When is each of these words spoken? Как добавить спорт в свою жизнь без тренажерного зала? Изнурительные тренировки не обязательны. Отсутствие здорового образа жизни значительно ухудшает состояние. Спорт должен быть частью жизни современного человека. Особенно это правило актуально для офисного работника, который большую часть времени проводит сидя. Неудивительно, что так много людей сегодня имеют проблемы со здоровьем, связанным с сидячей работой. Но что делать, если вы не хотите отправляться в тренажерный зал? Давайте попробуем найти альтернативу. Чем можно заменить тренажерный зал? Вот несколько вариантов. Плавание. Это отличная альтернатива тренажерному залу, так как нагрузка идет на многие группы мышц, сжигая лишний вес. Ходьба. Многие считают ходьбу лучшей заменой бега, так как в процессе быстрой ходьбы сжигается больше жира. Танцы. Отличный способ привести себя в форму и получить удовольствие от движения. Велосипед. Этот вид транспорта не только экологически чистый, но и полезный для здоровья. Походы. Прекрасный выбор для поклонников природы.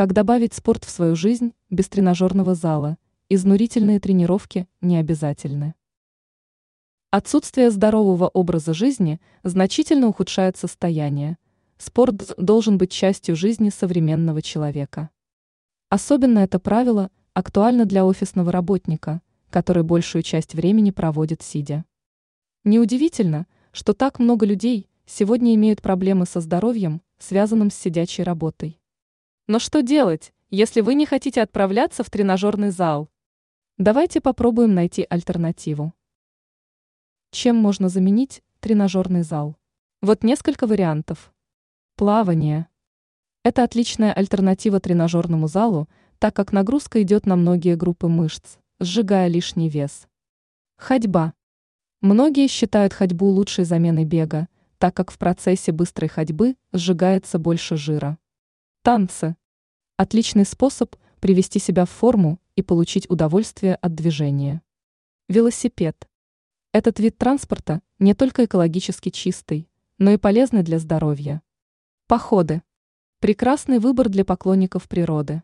Как 0.00 0.14
добавить 0.14 0.54
спорт 0.54 0.86
в 0.86 0.88
свою 0.88 1.14
жизнь 1.14 1.52
без 1.68 1.90
тренажерного 1.90 2.54
зала? 2.54 2.96
Изнурительные 3.28 4.00
тренировки 4.00 4.66
не 4.80 4.96
обязательны. 4.96 5.74
Отсутствие 7.10 7.70
здорового 7.70 8.28
образа 8.28 8.72
жизни 8.72 9.20
значительно 9.42 10.06
ухудшает 10.08 10.56
состояние. 10.56 11.36
Спорт 11.76 12.32
должен 12.38 12.78
быть 12.78 12.90
частью 12.90 13.36
жизни 13.36 13.68
современного 13.68 14.40
человека. 14.40 15.10
Особенно 15.90 16.38
это 16.38 16.58
правило 16.58 17.10
актуально 17.34 17.84
для 17.84 18.06
офисного 18.06 18.50
работника, 18.50 19.20
который 19.50 19.82
большую 19.82 20.22
часть 20.22 20.54
времени 20.54 20.92
проводит 20.92 21.42
сидя. 21.42 21.84
Неудивительно, 22.64 23.46
что 23.70 23.92
так 23.92 24.18
много 24.18 24.46
людей 24.46 24.88
сегодня 25.04 25.54
имеют 25.56 25.82
проблемы 25.82 26.24
со 26.24 26.40
здоровьем, 26.40 27.02
связанным 27.18 27.70
с 27.70 27.74
сидячей 27.74 28.24
работой. 28.24 28.79
Но 29.50 29.58
что 29.58 29.82
делать, 29.82 30.32
если 30.50 30.80
вы 30.80 30.94
не 30.94 31.06
хотите 31.06 31.42
отправляться 31.42 32.04
в 32.04 32.08
тренажерный 32.08 32.70
зал? 32.70 33.10
Давайте 33.78 34.20
попробуем 34.20 34.74
найти 34.76 35.04
альтернативу. 35.10 35.92
Чем 37.32 37.56
можно 37.56 37.88
заменить 37.88 38.44
тренажерный 38.60 39.22
зал? 39.22 39.56
Вот 40.02 40.22
несколько 40.22 40.68
вариантов. 40.68 41.34
Плавание. 41.96 42.68
Это 43.42 43.64
отличная 43.64 44.12
альтернатива 44.12 44.78
тренажерному 44.78 45.48
залу, 45.48 45.88
так 46.20 46.36
как 46.36 46.52
нагрузка 46.52 47.02
идет 47.02 47.26
на 47.26 47.34
многие 47.34 47.74
группы 47.74 48.06
мышц, 48.06 48.56
сжигая 48.78 49.26
лишний 49.26 49.68
вес. 49.68 50.06
Ходьба. 50.76 51.34
Многие 52.00 52.46
считают 52.46 52.92
ходьбу 52.92 53.26
лучшей 53.26 53.64
заменой 53.64 54.04
бега, 54.04 54.46
так 54.78 54.94
как 54.94 55.10
в 55.10 55.18
процессе 55.18 55.72
быстрой 55.72 56.08
ходьбы 56.08 56.54
сжигается 56.72 57.40
больше 57.40 57.76
жира. 57.76 58.16
Танцы. 58.82 59.34
Отличный 60.02 60.46
способ 60.46 60.96
привести 61.20 61.58
себя 61.58 61.84
в 61.84 61.90
форму 61.90 62.40
и 62.56 62.62
получить 62.62 63.04
удовольствие 63.10 63.74
от 63.74 63.94
движения. 63.94 64.62
Велосипед. 65.28 66.08
Этот 66.72 66.98
вид 67.00 67.18
транспорта 67.18 67.82
не 67.98 68.14
только 68.14 68.46
экологически 68.46 69.10
чистый, 69.10 69.68
но 69.98 70.12
и 70.12 70.16
полезный 70.16 70.62
для 70.62 70.78
здоровья. 70.78 71.42
Походы. 72.06 72.62
Прекрасный 73.18 73.78
выбор 73.78 74.08
для 74.08 74.24
поклонников 74.24 74.88
природы. 74.88 75.42